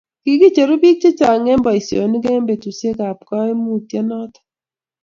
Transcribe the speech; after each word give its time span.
kikicheru 0.23 0.75
bik 0.81 0.97
che 1.01 1.09
chang 1.19 1.45
en 1.53 1.61
boisionik 1.65 2.25
en 2.33 2.45
betusiek 2.47 2.99
ab 3.09 3.19
kaimutik 3.29 4.03
noto 4.09 4.39